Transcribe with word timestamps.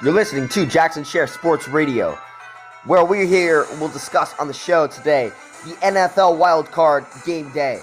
You're 0.00 0.12
listening 0.12 0.48
to 0.50 0.64
Jackson 0.64 1.02
Sheriff 1.02 1.30
Sports 1.30 1.66
Radio, 1.66 2.16
where 2.84 3.04
we're 3.04 3.26
here. 3.26 3.66
We'll 3.80 3.88
discuss 3.88 4.32
on 4.38 4.46
the 4.46 4.54
show 4.54 4.86
today 4.86 5.32
the 5.64 5.72
NFL 5.72 6.38
Wild 6.38 6.70
Card 6.70 7.04
Game 7.26 7.50
Day. 7.50 7.80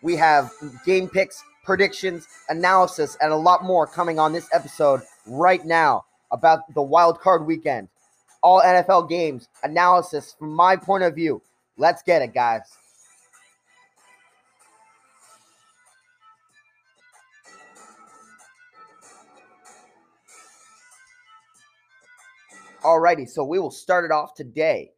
We 0.00 0.16
have 0.16 0.50
game 0.86 1.10
picks, 1.10 1.44
predictions, 1.64 2.26
analysis, 2.48 3.18
and 3.20 3.34
a 3.34 3.36
lot 3.36 3.64
more 3.64 3.86
coming 3.86 4.18
on 4.18 4.32
this 4.32 4.48
episode 4.50 5.02
right 5.26 5.62
now 5.62 6.06
about 6.30 6.60
the 6.72 6.80
Wild 6.80 7.20
Card 7.20 7.44
Weekend. 7.44 7.88
All 8.42 8.62
NFL 8.62 9.10
games, 9.10 9.50
analysis 9.62 10.36
from 10.38 10.54
my 10.54 10.74
point 10.74 11.04
of 11.04 11.14
view. 11.14 11.42
Let's 11.76 12.02
get 12.02 12.22
it, 12.22 12.32
guys. 12.32 12.62
Alrighty, 22.82 23.28
so 23.28 23.42
we 23.42 23.58
will 23.58 23.72
start 23.72 24.04
it 24.04 24.12
off 24.12 24.34
today. 24.34 24.92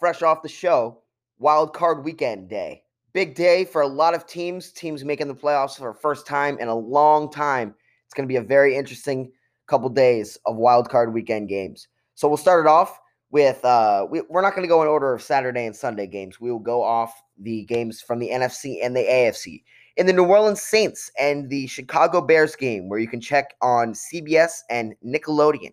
Fresh 0.00 0.22
off 0.22 0.42
the 0.42 0.48
show, 0.48 1.02
Wild 1.38 1.74
Card 1.74 2.02
Weekend 2.02 2.48
Day. 2.48 2.82
Big 3.12 3.34
day 3.34 3.66
for 3.66 3.82
a 3.82 3.86
lot 3.86 4.14
of 4.14 4.26
teams. 4.26 4.72
Teams 4.72 5.04
making 5.04 5.28
the 5.28 5.34
playoffs 5.34 5.76
for 5.76 5.92
the 5.92 5.98
first 5.98 6.26
time 6.26 6.58
in 6.58 6.68
a 6.68 6.74
long 6.74 7.30
time. 7.30 7.74
It's 8.06 8.14
going 8.14 8.26
to 8.26 8.32
be 8.32 8.36
a 8.36 8.42
very 8.42 8.74
interesting 8.74 9.30
couple 9.66 9.90
days 9.90 10.38
of 10.46 10.56
Wild 10.56 10.88
Card 10.88 11.12
Weekend 11.12 11.50
games. 11.50 11.86
So 12.14 12.28
we'll 12.28 12.38
start 12.38 12.64
it 12.64 12.68
off 12.68 12.98
with 13.30 13.62
uh, 13.62 14.06
we, 14.10 14.22
we're 14.30 14.40
not 14.40 14.54
going 14.54 14.62
to 14.62 14.68
go 14.68 14.80
in 14.80 14.88
order 14.88 15.12
of 15.12 15.20
Saturday 15.20 15.66
and 15.66 15.76
Sunday 15.76 16.06
games. 16.06 16.40
We 16.40 16.50
will 16.50 16.58
go 16.58 16.82
off 16.82 17.12
the 17.38 17.64
games 17.64 18.00
from 18.00 18.20
the 18.20 18.30
NFC 18.30 18.78
and 18.82 18.96
the 18.96 19.04
AFC. 19.04 19.62
In 19.98 20.06
the 20.06 20.14
New 20.14 20.24
Orleans 20.24 20.62
Saints 20.62 21.10
and 21.20 21.50
the 21.50 21.66
Chicago 21.66 22.22
Bears 22.22 22.56
game, 22.56 22.88
where 22.88 22.98
you 22.98 23.08
can 23.08 23.20
check 23.20 23.54
on 23.60 23.92
CBS 23.92 24.60
and 24.70 24.94
Nickelodeon. 25.04 25.72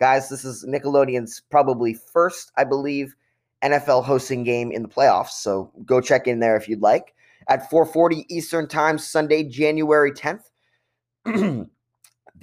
Guys, 0.00 0.30
this 0.30 0.46
is 0.46 0.64
Nickelodeon's 0.64 1.42
probably 1.50 1.92
first, 1.92 2.52
I 2.56 2.64
believe, 2.64 3.14
NFL 3.62 4.02
hosting 4.02 4.44
game 4.44 4.72
in 4.72 4.82
the 4.82 4.88
playoffs. 4.88 5.42
So 5.42 5.70
go 5.84 6.00
check 6.00 6.26
in 6.26 6.40
there 6.40 6.56
if 6.56 6.68
you'd 6.68 6.80
like. 6.80 7.14
At 7.48 7.70
4:40 7.70 8.24
Eastern 8.30 8.66
Time, 8.66 8.96
Sunday, 8.96 9.44
January 9.44 10.12
10th, 10.12 10.44
the 11.24 11.68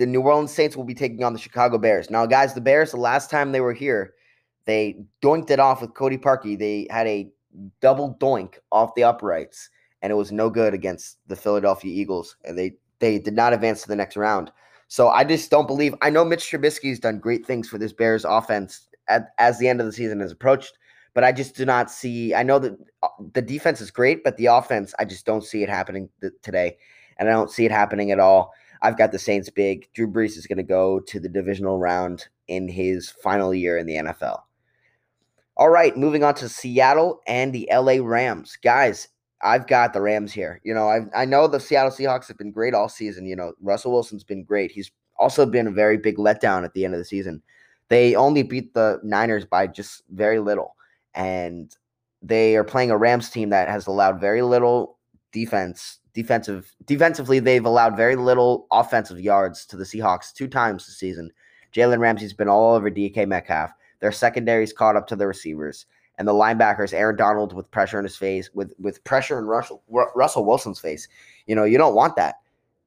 New 0.05 0.21
Orleans 0.21 0.53
Saints 0.53 0.77
will 0.77 0.83
be 0.83 0.93
taking 0.93 1.23
on 1.23 1.33
the 1.33 1.39
Chicago 1.39 1.79
Bears. 1.79 2.11
Now, 2.11 2.27
guys, 2.27 2.53
the 2.53 2.61
Bears, 2.61 2.91
the 2.91 2.97
last 2.97 3.31
time 3.31 3.51
they 3.51 3.61
were 3.61 3.73
here, 3.73 4.13
they 4.65 4.97
doinked 5.23 5.49
it 5.49 5.59
off 5.59 5.81
with 5.81 5.95
Cody 5.95 6.17
Parkey. 6.17 6.59
They 6.59 6.87
had 6.91 7.07
a 7.07 7.31
double 7.81 8.17
doink 8.19 8.55
off 8.71 8.93
the 8.95 9.03
uprights, 9.03 9.69
and 10.03 10.11
it 10.11 10.15
was 10.15 10.31
no 10.31 10.51
good 10.51 10.75
against 10.75 11.17
the 11.25 11.35
Philadelphia 11.35 11.91
Eagles, 11.91 12.37
and 12.43 12.55
they 12.55 12.73
they 12.99 13.17
did 13.17 13.33
not 13.33 13.53
advance 13.53 13.81
to 13.81 13.87
the 13.87 13.95
next 13.95 14.15
round. 14.15 14.51
So 14.87 15.09
I 15.09 15.23
just 15.23 15.51
don't 15.51 15.67
believe. 15.67 15.93
I 16.01 16.09
know 16.09 16.23
Mitch 16.23 16.49
Trubisky's 16.49 16.99
done 16.99 17.19
great 17.19 17.45
things 17.45 17.67
for 17.67 17.77
this 17.77 17.93
Bears 17.93 18.25
offense 18.25 18.87
at, 19.07 19.33
as 19.37 19.59
the 19.59 19.67
end 19.67 19.79
of 19.79 19.85
the 19.85 19.91
season 19.91 20.19
has 20.21 20.31
approached, 20.31 20.77
but 21.13 21.23
I 21.23 21.31
just 21.31 21.55
do 21.55 21.65
not 21.65 21.91
see. 21.91 22.33
I 22.33 22.43
know 22.43 22.59
that 22.59 22.77
uh, 23.03 23.09
the 23.33 23.41
defense 23.41 23.81
is 23.81 23.91
great, 23.91 24.23
but 24.23 24.37
the 24.37 24.45
offense, 24.47 24.93
I 24.99 25.05
just 25.05 25.25
don't 25.25 25.43
see 25.43 25.63
it 25.63 25.69
happening 25.69 26.09
th- 26.21 26.33
today, 26.41 26.77
and 27.17 27.27
I 27.27 27.33
don't 27.33 27.51
see 27.51 27.65
it 27.65 27.71
happening 27.71 28.11
at 28.11 28.19
all. 28.19 28.53
I've 28.81 28.97
got 28.97 29.11
the 29.11 29.19
Saints 29.19 29.49
big. 29.49 29.89
Drew 29.93 30.07
Brees 30.07 30.37
is 30.37 30.47
going 30.47 30.57
to 30.57 30.63
go 30.63 30.99
to 30.99 31.19
the 31.19 31.29
divisional 31.29 31.79
round 31.79 32.27
in 32.47 32.67
his 32.67 33.09
final 33.09 33.53
year 33.53 33.77
in 33.77 33.87
the 33.87 33.95
NFL. 33.95 34.41
All 35.57 35.69
right, 35.69 35.97
moving 35.97 36.23
on 36.23 36.35
to 36.35 36.47
Seattle 36.47 37.21
and 37.25 37.51
the 37.51 37.67
LA 37.73 37.95
Rams. 37.99 38.57
Guys, 38.61 39.07
I've 39.41 39.67
got 39.67 39.93
the 39.93 40.01
Rams 40.01 40.33
here. 40.33 40.59
You 40.63 40.73
know, 40.73 40.89
I 40.89 41.01
I 41.15 41.25
know 41.25 41.47
the 41.47 41.59
Seattle 41.59 41.91
Seahawks 41.91 42.27
have 42.27 42.37
been 42.37 42.51
great 42.51 42.73
all 42.73 42.89
season. 42.89 43.25
You 43.25 43.35
know, 43.35 43.53
Russell 43.61 43.91
Wilson's 43.91 44.23
been 44.23 44.43
great. 44.43 44.71
He's 44.71 44.91
also 45.17 45.45
been 45.45 45.67
a 45.67 45.71
very 45.71 45.97
big 45.97 46.17
letdown 46.17 46.63
at 46.63 46.73
the 46.73 46.85
end 46.85 46.93
of 46.93 46.99
the 46.99 47.05
season. 47.05 47.41
They 47.89 48.15
only 48.15 48.43
beat 48.43 48.73
the 48.73 48.99
Niners 49.03 49.45
by 49.45 49.67
just 49.67 50.03
very 50.09 50.39
little, 50.39 50.75
and 51.13 51.75
they 52.21 52.55
are 52.55 52.63
playing 52.63 52.91
a 52.91 52.97
Rams 52.97 53.29
team 53.29 53.49
that 53.49 53.69
has 53.69 53.87
allowed 53.87 54.19
very 54.19 54.41
little 54.41 54.97
defense. 55.31 55.99
Defensive 56.13 56.73
defensively, 56.85 57.39
they've 57.39 57.65
allowed 57.65 57.95
very 57.95 58.15
little 58.15 58.65
offensive 58.71 59.19
yards 59.19 59.67
to 59.67 59.77
the 59.77 59.83
Seahawks 59.83 60.33
two 60.33 60.47
times 60.47 60.87
this 60.87 60.97
season. 60.97 61.29
Jalen 61.75 61.99
Ramsey's 61.99 62.33
been 62.33 62.49
all 62.49 62.73
over 62.73 62.89
DK 62.89 63.27
Metcalf. 63.27 63.71
Their 63.99 64.11
secondary's 64.11 64.73
caught 64.73 64.95
up 64.95 65.05
to 65.07 65.15
the 65.15 65.27
receivers 65.27 65.85
and 66.17 66.27
the 66.27 66.33
linebackers, 66.33 66.93
Aaron 66.93 67.15
Donald 67.15 67.53
with 67.53 67.69
pressure 67.71 67.99
in 67.99 68.05
his 68.05 68.15
face, 68.15 68.49
with 68.53 68.73
with 68.79 69.03
pressure 69.03 69.37
in 69.37 69.45
Russell 69.45 69.83
Russell 69.87 70.45
Wilson's 70.45 70.79
face. 70.79 71.07
You 71.45 71.55
know, 71.55 71.63
you 71.63 71.77
don't 71.77 71.95
want 71.95 72.15
that. 72.15 72.35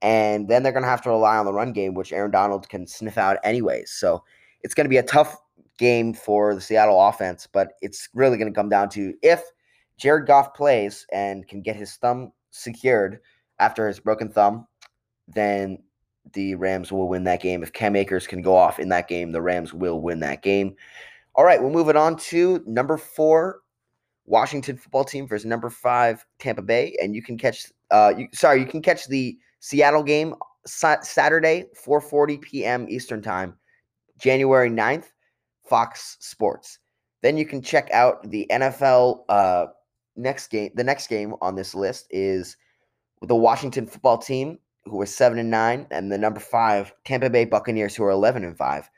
And 0.03 0.49
then 0.49 0.63
they're 0.63 0.73
going 0.73 0.83
to 0.83 0.89
have 0.89 1.03
to 1.03 1.11
rely 1.11 1.37
on 1.37 1.45
the 1.45 1.53
run 1.53 1.73
game, 1.73 1.95
which 1.95 2.13
Aaron 2.13 2.31
Donald 2.31 2.69
can 2.69 2.87
sniff 2.87 3.19
out 3.19 3.37
anyways. 3.45 3.93
So 3.93 4.25
it's 4.63 4.75
going 4.75 4.87
to 4.87 4.91
be 4.91 4.97
a 4.97 5.03
tough 5.03 5.37
game 5.77 6.15
for 6.15 6.55
the 6.55 6.61
Seattle 6.61 7.01
offense, 7.01 7.47
but 7.47 7.73
it's 7.83 8.09
really 8.15 8.39
going 8.39 8.51
to 8.51 8.59
come 8.59 8.69
down 8.69 8.89
to 8.91 9.15
if 9.23 9.43
Jared 9.99 10.27
Goff 10.27 10.55
plays 10.55 11.07
and 11.12 11.47
can 11.47 11.61
get 11.61 11.77
his 11.77 11.97
thumb 11.97 12.33
secured 12.51 13.21
after 13.59 13.87
his 13.87 14.01
broken 14.01 14.31
thumb, 14.31 14.67
then 15.29 15.79
the 16.33 16.55
Rams 16.55 16.91
will 16.93 17.09
win 17.09 17.25
that 17.25 17.43
game. 17.43 17.62
If 17.62 17.73
Cam 17.73 17.97
Akers 17.97 18.27
can 18.27 18.43
go 18.43 18.57
off 18.57 18.79
in 18.79 18.89
that 18.91 19.09
game, 19.09 19.33
the 19.33 19.43
Rams 19.43 19.75
will 19.75 20.01
win 20.01 20.21
that 20.21 20.43
game. 20.43 20.77
All 21.35 21.45
right, 21.45 21.61
we'll 21.61 21.71
move 21.71 21.89
it 21.89 21.97
on 21.97 22.17
to 22.17 22.63
number 22.67 22.97
four, 22.97 23.61
Washington 24.27 24.77
football 24.77 25.05
team 25.05 25.27
versus 25.27 25.47
number 25.47 25.71
five, 25.71 26.25
Tampa 26.39 26.63
Bay. 26.63 26.97
And 27.01 27.15
you 27.15 27.23
can 27.23 27.39
catch, 27.39 27.67
uh, 27.91 28.13
you, 28.17 28.29
sorry, 28.33 28.61
you 28.61 28.67
can 28.67 28.83
catch 28.83 29.07
the 29.07 29.39
Seattle 29.61 30.03
game 30.03 30.35
sa- 30.67 31.01
Saturday, 31.03 31.67
4:40 31.87 32.41
p.m. 32.41 32.87
Eastern 32.89 33.23
Time, 33.23 33.57
January 34.19 34.71
9th, 34.71 35.07
Fox 35.65 36.17
Sports. 36.21 36.79
Then 37.23 37.37
you 37.37 37.47
can 37.47 37.62
check 37.62 37.91
out 37.93 38.29
the 38.31 38.47
NFL 38.51 39.25
uh, 39.29 39.67
next 40.17 40.49
game. 40.49 40.71
The 40.75 40.85
next 40.85 41.09
game 41.09 41.35
on 41.41 41.55
this 41.55 41.75
list 41.75 42.07
is 42.11 42.57
the 43.23 43.37
Washington 43.37 43.87
football 43.87 44.19
team, 44.19 44.59
who 44.85 45.01
are 45.01 45.07
seven 45.07 45.39
and 45.39 45.51
nine, 45.51 45.87
and 45.91 46.11
the 46.11 46.19
number 46.19 46.41
five 46.41 46.93
Tampa 47.05 47.31
Bay 47.31 47.45
Buccaneers, 47.45 47.95
who 47.95 48.05
are 48.05 48.11
eleven 48.11 48.45
and 48.45 48.57
five 48.57 48.91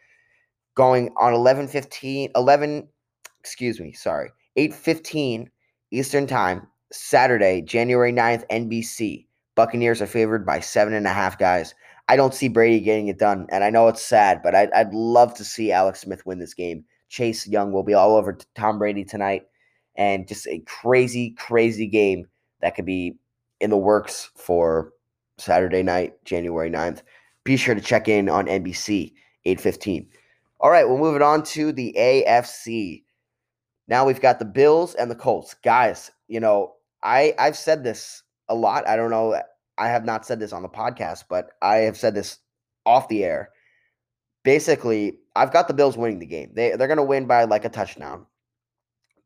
going 0.74 1.10
on 1.18 1.34
11 1.34 1.68
15 1.68 2.30
11 2.34 2.88
excuse 3.40 3.80
me 3.80 3.92
sorry 3.92 4.30
8 4.56 4.72
15 4.74 5.50
eastern 5.90 6.26
time 6.26 6.66
saturday 6.90 7.60
january 7.62 8.12
9th 8.12 8.46
nbc 8.48 9.26
buccaneers 9.54 10.00
are 10.00 10.06
favored 10.06 10.46
by 10.46 10.60
seven 10.60 10.94
and 10.94 11.06
a 11.06 11.12
half 11.12 11.38
guys. 11.38 11.74
I 12.08 12.16
don't 12.16 12.34
see 12.34 12.48
brady 12.48 12.80
getting 12.80 13.08
it 13.08 13.18
done 13.18 13.46
and 13.50 13.64
i 13.64 13.70
know 13.70 13.88
it's 13.88 14.02
sad 14.02 14.40
but 14.42 14.54
i'd, 14.54 14.72
I'd 14.72 14.92
love 14.92 15.34
to 15.34 15.44
see 15.44 15.72
alex 15.72 16.00
smith 16.00 16.26
win 16.26 16.38
this 16.38 16.54
game. 16.54 16.84
Chase 17.08 17.46
young 17.46 17.72
will 17.72 17.82
be 17.82 17.94
all 17.94 18.16
over 18.16 18.38
tom 18.54 18.78
brady 18.78 19.04
tonight 19.04 19.42
and 19.96 20.26
just 20.26 20.46
a 20.46 20.60
crazy 20.60 21.30
crazy 21.38 21.86
game 21.86 22.26
that 22.60 22.74
could 22.74 22.86
be 22.86 23.16
in 23.60 23.70
the 23.70 23.76
works 23.76 24.30
for 24.36 24.92
saturday 25.38 25.82
night 25.82 26.14
january 26.24 26.70
9th 26.70 27.02
be 27.44 27.56
sure 27.56 27.74
to 27.74 27.80
check 27.80 28.08
in 28.08 28.28
on 28.28 28.46
nbc 28.46 29.12
815 29.44 30.08
all 30.62 30.70
right, 30.70 30.88
we'll 30.88 30.98
move 30.98 31.16
it 31.16 31.22
on 31.22 31.42
to 31.42 31.72
the 31.72 31.92
AFC. 31.98 33.02
Now 33.88 34.06
we've 34.06 34.20
got 34.20 34.38
the 34.38 34.44
Bills 34.44 34.94
and 34.94 35.10
the 35.10 35.16
Colts. 35.16 35.54
Guys, 35.64 36.12
you 36.28 36.38
know, 36.38 36.74
I 37.02 37.34
I've 37.38 37.56
said 37.56 37.82
this 37.82 38.22
a 38.48 38.54
lot. 38.54 38.86
I 38.86 38.96
don't 38.96 39.10
know. 39.10 39.40
I 39.76 39.88
have 39.88 40.04
not 40.04 40.24
said 40.24 40.38
this 40.38 40.52
on 40.52 40.62
the 40.62 40.68
podcast, 40.68 41.24
but 41.28 41.50
I 41.60 41.78
have 41.78 41.96
said 41.96 42.14
this 42.14 42.38
off 42.86 43.08
the 43.08 43.24
air. 43.24 43.50
Basically, 44.44 45.18
I've 45.34 45.52
got 45.52 45.66
the 45.66 45.74
Bills 45.74 45.96
winning 45.96 46.20
the 46.20 46.26
game. 46.26 46.52
They 46.54 46.76
they're 46.76 46.86
going 46.86 46.96
to 46.96 47.02
win 47.02 47.26
by 47.26 47.44
like 47.44 47.64
a 47.64 47.68
touchdown. 47.68 48.26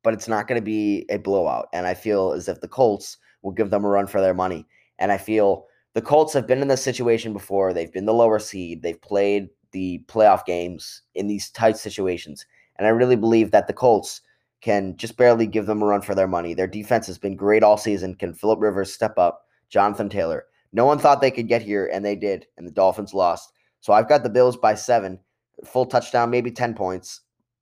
But 0.02 0.14
it's 0.14 0.28
not 0.28 0.46
going 0.46 0.60
to 0.60 0.64
be 0.64 1.04
a 1.10 1.19
blowout, 1.19 1.69
and 1.72 1.86
I 1.86 1.94
feel 1.94 2.32
as 2.32 2.48
if 2.48 2.60
the 2.60 2.69
Colts 2.69 3.19
will 3.42 3.52
give 3.52 3.70
them 3.70 3.84
a 3.84 3.88
run 3.88 4.06
for 4.06 4.20
their 4.20 4.34
money. 4.34 4.64
And 4.98 5.10
I 5.10 5.19
feel 5.19 5.66
the 5.94 6.02
Colts 6.02 6.32
have 6.32 6.46
been 6.46 6.62
in 6.62 6.69
this 6.69 6.82
situation 6.82 7.32
before. 7.32 7.72
They've 7.72 7.92
been 7.92 8.06
the 8.06 8.14
lower 8.14 8.38
seed. 8.38 8.82
They've 8.82 9.00
played 9.00 9.48
the 9.76 10.03
playoff 10.09 10.46
games 10.46 11.02
in 11.14 11.26
these 11.26 11.50
tight 11.50 11.76
situations. 11.76 12.46
And 12.76 12.87
I 12.87 12.90
really 12.90 13.14
believe 13.14 13.50
that 13.50 13.67
the 13.67 13.75
Colts 13.75 14.23
can 14.62 14.96
just 14.96 15.19
barely 15.19 15.46
give 15.46 15.67
them 15.67 15.82
a 15.82 15.87
run 15.87 16.00
for 16.00 16.14
their 16.14 16.26
money. 16.26 16.55
Their 16.55 16.67
defense 16.67 17.06
has 17.08 17.19
been 17.19 17.37
great 17.37 17.62
all 17.62 17.76
season. 17.76 18.14
Can 18.14 18.32
Philip 18.32 18.58
Rivers 18.58 18.90
step 18.90 19.19
up? 19.19 19.43
Jonathan 19.69 20.08
Taylor. 20.08 20.46
No 20.73 20.87
one 20.87 20.99
thought 20.99 21.20
they 21.20 21.31
could 21.31 21.46
get 21.46 21.61
here, 21.61 21.90
and 21.93 22.02
they 22.02 22.17
did, 22.17 22.46
and 22.56 22.67
the 22.67 22.73
Dolphins 22.73 23.12
lost. 23.12 23.52
So 23.81 23.93
I've 23.93 24.08
got 24.08 24.23
the 24.23 24.31
Bills 24.31 24.56
by 24.56 24.75
seven, 24.75 25.20
full 25.62 25.84
touchdown, 25.84 26.31
maybe 26.31 26.50
10 26.50 26.73
points, 26.73 27.20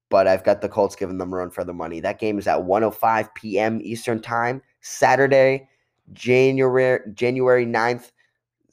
but 0.09 0.29
I've 0.29 0.45
got 0.45 0.61
the 0.61 0.69
Colts 0.69 0.95
giving 0.95 1.19
them 1.19 1.33
a 1.33 1.37
run 1.37 1.51
for 1.51 1.65
their 1.65 1.75
money. 1.75 1.99
That 1.99 2.21
game 2.21 2.39
is 2.39 2.47
at 2.47 2.63
105 2.63 3.35
p.m. 3.35 3.81
Eastern 3.83 4.23
Time, 4.23 4.63
Saturday, 4.83 5.69
January 6.13 7.01
January 7.13 7.67
9th, 7.67 8.13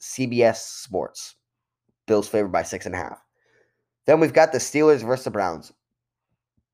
CBS 0.00 0.58
Sports. 0.58 1.34
Bills 2.06 2.28
favored 2.28 2.52
by 2.52 2.62
six 2.62 2.86
and 2.86 2.94
a 2.94 2.98
half. 2.98 3.21
Then 4.06 4.20
we've 4.20 4.32
got 4.32 4.52
the 4.52 4.58
Steelers 4.58 5.04
versus 5.04 5.24
the 5.24 5.30
Browns. 5.30 5.72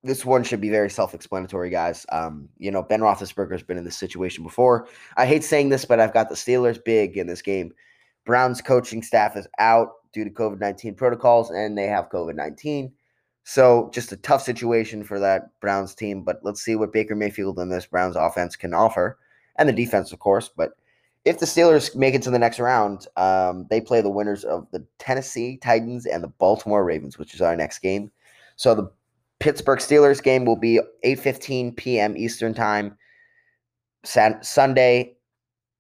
This 0.03 0.25
one 0.25 0.45
should 0.45 0.61
be 0.61 0.71
very 0.71 0.89
self-explanatory, 0.89 1.71
guys. 1.71 2.07
Um, 2.11 2.49
you 2.59 2.71
know, 2.71 2.83
Ben 2.83 3.01
Roethlisberger's 3.01 3.65
been 3.65 3.79
in 3.79 3.85
this 3.85 3.99
situation 3.99 4.45
before. 4.45 4.87
I 5.17 5.27
hate 5.27 5.45
saying 5.45 5.69
this, 5.69 5.85
but 5.85 6.01
I've 6.01 6.15
got 6.15 6.29
the 6.29 6.37
Steelers 6.37 6.83
big 6.83 7.17
in 7.19 7.27
this 7.27 7.43
game. 7.43 7.73
Browns 8.25 8.61
coaching 8.61 9.03
staff 9.03 9.37
is 9.37 9.49
out. 9.59 9.89
due 10.13 10.25
to 10.25 10.31
COVID 10.31 10.61
19 10.61 10.95
protocols, 10.95 11.51
and 11.51 11.77
they 11.77 11.87
have 11.87 12.09
COVID 12.11 12.35
19. 12.35 12.93
So 13.45 13.91
just 13.93 14.13
a 14.13 14.17
tough 14.17 14.43
situation 14.43 15.05
for 15.05 15.19
that 15.21 15.59
Browns 15.61 15.95
team. 15.95 16.23
But 16.23 16.41
let's 16.43 16.63
see 16.63 16.77
what 16.77 16.93
Baker 16.93 17.17
Mayfield 17.17 17.59
and 17.59 17.73
this 17.73 17.87
Browns 17.87 18.17
offense 18.17 18.57
can 18.57 18.75
offer, 18.75 19.19
and 19.57 19.69
the 19.69 19.73
defense, 19.73 20.13
of 20.13 20.19
course. 20.19 20.49
But 20.49 20.73
if 21.29 21.39
the 21.39 21.47
Steelers 21.47 21.95
make 21.95 22.15
it 22.15 22.23
to 22.23 22.31
the 22.31 22.39
next 22.39 22.59
round, 22.59 23.07
um, 23.19 23.67
they 23.69 23.83
play 23.83 24.01
the 24.01 24.09
winners 24.09 24.45
of 24.45 24.67
the 24.73 24.83
Tennessee 24.99 25.59
Titans 25.59 26.07
and 26.07 26.25
the 26.25 26.29
Baltimore 26.29 26.83
Ravens, 26.83 27.19
which 27.19 27.35
is 27.35 27.43
our 27.43 27.55
next 27.55 27.81
game. 27.81 28.11
So 28.57 28.75
the 28.75 28.91
Pittsburgh 29.39 29.79
Steelers 29.79 30.23
game 30.23 30.47
will 30.47 30.57
be 30.57 30.81
8:15 31.05 31.77
p.m. 31.77 32.17
Eastern 32.17 32.55
Time, 32.55 32.97
Sunday, 34.05 35.19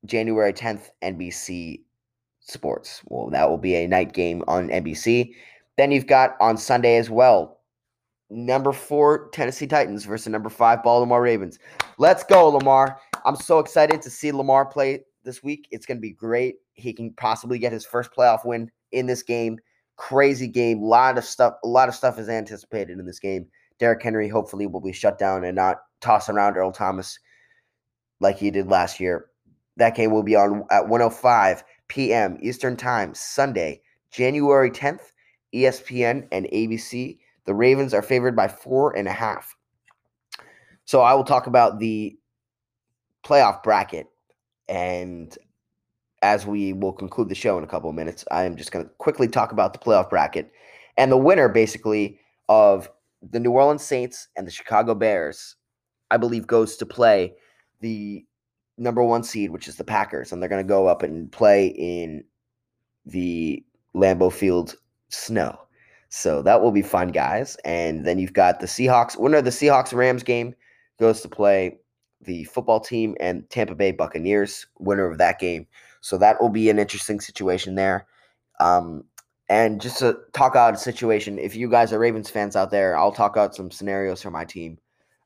January 0.04 0.52
10th, 0.52 0.90
NBC 1.02 1.80
Sports. 2.40 3.00
Well, 3.06 3.30
that 3.30 3.48
will 3.48 3.56
be 3.56 3.74
a 3.76 3.88
night 3.88 4.12
game 4.12 4.44
on 4.48 4.68
NBC. 4.68 5.32
Then 5.78 5.90
you've 5.90 6.06
got 6.06 6.36
on 6.42 6.58
Sunday 6.58 6.98
as 6.98 7.08
well, 7.08 7.60
number 8.28 8.72
four 8.72 9.30
Tennessee 9.30 9.66
Titans 9.66 10.04
versus 10.04 10.28
number 10.28 10.50
five 10.50 10.82
Baltimore 10.82 11.22
Ravens. 11.22 11.58
Let's 11.96 12.22
go, 12.22 12.48
Lamar. 12.50 13.00
I'm 13.24 13.36
so 13.36 13.60
excited 13.60 14.02
to 14.02 14.10
see 14.10 14.30
Lamar 14.30 14.66
play 14.66 15.04
this 15.24 15.42
week. 15.42 15.68
It's 15.70 15.86
going 15.86 15.98
to 15.98 16.02
be 16.02 16.12
great. 16.12 16.56
He 16.74 16.92
can 16.92 17.12
possibly 17.12 17.58
get 17.58 17.72
his 17.72 17.84
first 17.84 18.10
playoff 18.12 18.44
win 18.44 18.70
in 18.92 19.06
this 19.06 19.22
game. 19.22 19.58
Crazy 19.96 20.46
game. 20.48 20.82
A 20.82 20.86
lot 20.86 21.18
of 21.18 21.24
stuff. 21.24 21.54
A 21.64 21.68
lot 21.68 21.88
of 21.88 21.94
stuff 21.94 22.18
is 22.18 22.28
anticipated 22.28 22.98
in 22.98 23.06
this 23.06 23.18
game. 23.18 23.46
Derrick 23.78 24.02
Henry 24.02 24.28
hopefully 24.28 24.66
will 24.66 24.80
be 24.80 24.92
shut 24.92 25.18
down 25.18 25.44
and 25.44 25.56
not 25.56 25.78
toss 26.00 26.28
around 26.28 26.56
Earl 26.56 26.72
Thomas 26.72 27.18
like 28.20 28.38
he 28.38 28.50
did 28.50 28.68
last 28.68 29.00
year. 29.00 29.26
That 29.76 29.94
game 29.94 30.10
will 30.10 30.24
be 30.24 30.34
on 30.34 30.64
at 30.70 30.88
105 30.88 31.62
p.m. 31.88 32.38
Eastern 32.40 32.76
Time, 32.76 33.14
Sunday, 33.14 33.80
January 34.10 34.70
10th, 34.70 35.12
ESPN 35.54 36.26
and 36.32 36.46
ABC. 36.46 37.18
The 37.44 37.54
Ravens 37.54 37.94
are 37.94 38.02
favored 38.02 38.36
by 38.36 38.48
four 38.48 38.96
and 38.96 39.08
a 39.08 39.12
half. 39.12 39.54
So 40.84 41.00
I 41.00 41.14
will 41.14 41.24
talk 41.24 41.46
about 41.46 41.78
the 41.78 42.16
playoff 43.24 43.62
bracket. 43.62 44.06
And 44.68 45.36
as 46.22 46.46
we 46.46 46.72
will 46.72 46.92
conclude 46.92 47.28
the 47.28 47.34
show 47.34 47.58
in 47.58 47.64
a 47.64 47.68
couple 47.68 47.88
of 47.88 47.96
minutes, 47.96 48.24
I 48.30 48.44
am 48.44 48.56
just 48.56 48.72
going 48.72 48.84
to 48.84 48.90
quickly 48.98 49.28
talk 49.28 49.52
about 49.52 49.72
the 49.72 49.78
playoff 49.78 50.10
bracket. 50.10 50.50
And 50.96 51.12
the 51.12 51.16
winner, 51.16 51.48
basically, 51.48 52.18
of 52.48 52.90
the 53.22 53.40
New 53.40 53.52
Orleans 53.52 53.84
Saints 53.84 54.28
and 54.36 54.46
the 54.46 54.50
Chicago 54.50 54.94
Bears, 54.94 55.56
I 56.10 56.16
believe, 56.16 56.46
goes 56.46 56.76
to 56.76 56.86
play 56.86 57.34
the 57.80 58.24
number 58.76 59.02
one 59.02 59.22
seed, 59.22 59.50
which 59.50 59.68
is 59.68 59.76
the 59.76 59.84
Packers, 59.84 60.32
and 60.32 60.42
they're 60.42 60.48
going 60.48 60.64
to 60.64 60.68
go 60.68 60.86
up 60.86 61.02
and 61.02 61.30
play 61.30 61.68
in 61.68 62.24
the 63.06 63.64
Lambeau 63.94 64.32
Field 64.32 64.76
snow. 65.08 65.58
So 66.10 66.42
that 66.42 66.62
will 66.62 66.72
be 66.72 66.82
fun, 66.82 67.08
guys. 67.08 67.56
And 67.64 68.06
then 68.06 68.18
you've 68.18 68.32
got 68.32 68.60
the 68.60 68.66
Seahawks. 68.66 69.18
Winner 69.18 69.38
of 69.38 69.44
the 69.44 69.50
Seahawks 69.50 69.94
Rams 69.94 70.22
game 70.22 70.54
goes 70.98 71.20
to 71.20 71.28
play 71.28 71.78
the 72.28 72.44
football 72.44 72.78
team 72.78 73.16
and 73.18 73.48
Tampa 73.50 73.74
Bay 73.74 73.90
Buccaneers. 73.90 74.66
Winner 74.78 75.10
of 75.10 75.18
that 75.18 75.40
game. 75.40 75.66
So 76.00 76.16
that 76.18 76.40
will 76.40 76.50
be 76.50 76.70
an 76.70 76.78
interesting 76.78 77.20
situation 77.20 77.74
there. 77.74 78.06
Um, 78.60 79.04
and 79.48 79.80
just 79.80 79.98
to 79.98 80.18
talk 80.32 80.54
out 80.54 80.74
a 80.74 80.76
situation, 80.76 81.38
if 81.38 81.56
you 81.56 81.70
guys 81.70 81.92
are 81.92 81.98
Ravens 81.98 82.30
fans 82.30 82.54
out 82.54 82.70
there, 82.70 82.96
I'll 82.96 83.12
talk 83.12 83.36
out 83.36 83.54
some 83.54 83.70
scenarios 83.70 84.22
for 84.22 84.30
my 84.30 84.44
team 84.44 84.78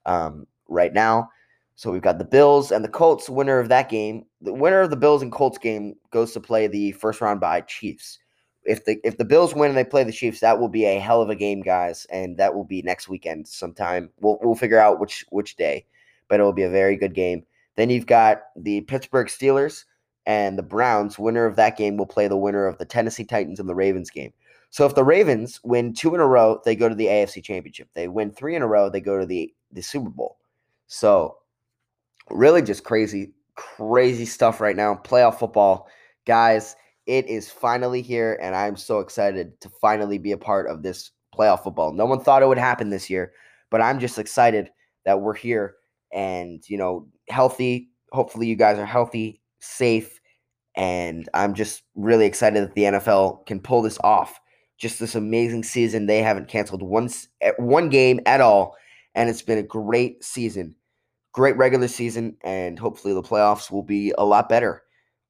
um, 0.06 0.46
right 0.68 0.92
now. 0.92 1.28
So 1.74 1.90
we've 1.90 2.02
got 2.02 2.18
the 2.18 2.24
Bills 2.24 2.70
and 2.70 2.84
the 2.84 2.88
Colts. 2.88 3.28
Winner 3.28 3.58
of 3.58 3.68
that 3.68 3.88
game, 3.88 4.24
the 4.40 4.52
winner 4.52 4.80
of 4.80 4.90
the 4.90 4.96
Bills 4.96 5.22
and 5.22 5.32
Colts 5.32 5.58
game 5.58 5.94
goes 6.10 6.32
to 6.32 6.40
play 6.40 6.68
the 6.68 6.92
first 6.92 7.20
round 7.20 7.40
bye 7.40 7.62
Chiefs. 7.62 8.18
If 8.64 8.84
the 8.84 8.98
if 9.02 9.18
the 9.18 9.24
Bills 9.24 9.54
win 9.54 9.70
and 9.70 9.76
they 9.76 9.84
play 9.84 10.04
the 10.04 10.12
Chiefs, 10.12 10.40
that 10.40 10.60
will 10.60 10.68
be 10.68 10.84
a 10.84 11.00
hell 11.00 11.20
of 11.20 11.30
a 11.30 11.34
game, 11.34 11.62
guys, 11.62 12.06
and 12.10 12.36
that 12.36 12.54
will 12.54 12.64
be 12.64 12.82
next 12.82 13.08
weekend 13.08 13.48
sometime. 13.48 14.10
We'll 14.20 14.38
we'll 14.42 14.54
figure 14.54 14.78
out 14.78 15.00
which 15.00 15.24
which 15.30 15.56
day, 15.56 15.86
but 16.28 16.40
it 16.40 16.42
will 16.42 16.52
be 16.52 16.62
a 16.62 16.70
very 16.70 16.96
good 16.96 17.14
game. 17.14 17.44
Then 17.76 17.90
you've 17.90 18.06
got 18.06 18.42
the 18.56 18.82
Pittsburgh 18.82 19.28
Steelers 19.28 19.84
and 20.26 20.58
the 20.58 20.62
Browns. 20.62 21.18
Winner 21.18 21.46
of 21.46 21.56
that 21.56 21.76
game 21.76 21.96
will 21.96 22.06
play 22.06 22.28
the 22.28 22.36
winner 22.36 22.66
of 22.66 22.78
the 22.78 22.84
Tennessee 22.84 23.24
Titans 23.24 23.60
and 23.60 23.68
the 23.68 23.74
Ravens 23.74 24.10
game. 24.10 24.32
So 24.70 24.86
if 24.86 24.94
the 24.94 25.04
Ravens 25.04 25.60
win 25.64 25.92
two 25.92 26.14
in 26.14 26.20
a 26.20 26.26
row, 26.26 26.60
they 26.64 26.74
go 26.74 26.88
to 26.88 26.94
the 26.94 27.06
AFC 27.06 27.42
Championship. 27.42 27.88
They 27.94 28.08
win 28.08 28.30
three 28.30 28.56
in 28.56 28.62
a 28.62 28.66
row, 28.66 28.88
they 28.88 29.00
go 29.00 29.18
to 29.18 29.26
the 29.26 29.52
the 29.70 29.82
Super 29.82 30.10
Bowl. 30.10 30.38
So 30.86 31.38
really 32.30 32.62
just 32.62 32.84
crazy, 32.84 33.32
crazy 33.54 34.24
stuff 34.24 34.60
right 34.60 34.76
now. 34.76 35.00
Playoff 35.04 35.38
football, 35.38 35.88
guys. 36.26 36.76
It 37.06 37.26
is 37.26 37.50
finally 37.50 38.00
here, 38.00 38.38
and 38.40 38.54
I'm 38.54 38.76
so 38.76 39.00
excited 39.00 39.60
to 39.60 39.68
finally 39.68 40.18
be 40.18 40.32
a 40.32 40.38
part 40.38 40.70
of 40.70 40.82
this 40.82 41.10
playoff 41.36 41.64
football. 41.64 41.92
No 41.92 42.06
one 42.06 42.20
thought 42.20 42.42
it 42.42 42.48
would 42.48 42.58
happen 42.58 42.90
this 42.90 43.10
year, 43.10 43.32
but 43.70 43.82
I'm 43.82 43.98
just 43.98 44.18
excited 44.18 44.70
that 45.04 45.20
we're 45.20 45.34
here 45.34 45.76
and 46.12 46.62
you 46.68 46.78
know 46.78 47.08
healthy. 47.28 47.88
Hopefully, 48.12 48.46
you 48.46 48.56
guys 48.56 48.78
are 48.78 48.86
healthy, 48.86 49.40
safe, 49.60 50.20
and 50.76 51.28
I'm 51.34 51.54
just 51.54 51.82
really 51.94 52.26
excited 52.26 52.62
that 52.62 52.74
the 52.74 52.82
NFL 52.82 53.46
can 53.46 53.60
pull 53.60 53.82
this 53.82 53.98
off. 54.04 54.38
Just 54.78 54.98
this 54.98 55.14
amazing 55.14 55.64
season. 55.64 56.06
They 56.06 56.22
haven't 56.22 56.48
canceled 56.48 56.82
one 56.82 57.08
eh, 57.40 57.52
one 57.58 57.88
game 57.88 58.20
at 58.26 58.40
all, 58.40 58.76
and 59.14 59.28
it's 59.28 59.42
been 59.42 59.58
a 59.58 59.62
great 59.62 60.24
season 60.24 60.74
great 61.32 61.56
regular 61.56 61.88
season, 61.88 62.36
and 62.42 62.78
hopefully 62.78 63.14
the 63.14 63.22
playoffs 63.22 63.70
will 63.70 63.82
be 63.82 64.12
a 64.18 64.24
lot 64.24 64.48
better. 64.48 64.82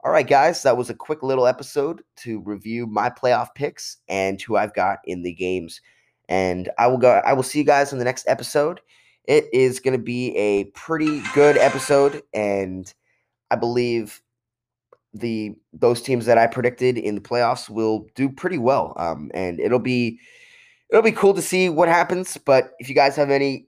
All 0.05 0.11
right, 0.11 0.27
guys, 0.27 0.63
that 0.65 0.77
was 0.77 0.91
a 0.91 0.95
quick 0.95 1.23
little 1.23 1.47
episode 1.47 2.03
to 2.17 2.41
review 2.41 2.87
my 2.87 3.09
playoff 3.09 3.55
picks 3.55 3.99
and 4.09 4.43
who 4.43 4.57
I've 4.57 4.75
got 4.75 4.99
in 5.05 5.23
the 5.23 5.33
games. 5.33 5.81
And 6.29 6.69
I 6.79 6.89
will 6.89 6.99
go. 6.99 7.23
I 7.25 7.33
will 7.35 7.45
see 7.45 7.59
you 7.61 7.65
guys 7.65 7.93
in 7.93 7.99
the 7.99 8.05
next 8.05 8.27
episode. 8.27 8.81
It 9.25 9.47
is 9.53 9.81
going 9.81 9.97
to 9.97 10.03
be 10.03 10.37
a 10.37 10.65
pretty 10.65 11.23
good 11.35 11.57
episode, 11.57 12.23
and 12.35 12.93
I 13.51 13.57
believe 13.57 14.21
the 15.15 15.55
those 15.73 16.03
teams 16.03 16.27
that 16.27 16.39
I 16.39 16.47
predicted 16.47 16.99
in 16.99 17.15
the 17.15 17.21
playoffs 17.21 17.69
will 17.69 18.07
do 18.15 18.29
pretty 18.29 18.59
well. 18.59 18.95
Um, 18.97 19.31
and 19.35 19.61
it'll 19.61 19.79
be 19.79 20.19
it'll 20.91 21.03
be 21.03 21.13
cool 21.13 21.35
to 21.35 21.43
see 21.43 21.69
what 21.69 21.89
happens. 21.89 22.37
But 22.37 22.73
if 22.79 22.89
you 22.89 22.95
guys 22.95 23.17
have 23.17 23.31
any 23.31 23.67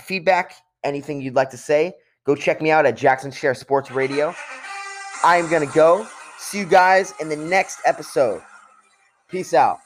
feedback, 0.00 0.54
anything 0.82 1.20
you'd 1.20 1.34
like 1.34 1.50
to 1.50 1.58
say, 1.58 1.94
go 2.24 2.34
check 2.34 2.62
me 2.62 2.70
out 2.70 2.86
at 2.86 2.96
Jackson 2.96 3.30
Share 3.30 3.54
Sports 3.54 3.90
Radio. 3.90 4.34
I 5.24 5.36
am 5.36 5.48
going 5.48 5.66
to 5.66 5.74
go. 5.74 6.06
See 6.38 6.58
you 6.58 6.66
guys 6.66 7.14
in 7.20 7.28
the 7.28 7.36
next 7.36 7.80
episode. 7.86 8.42
Peace 9.28 9.54
out. 9.54 9.78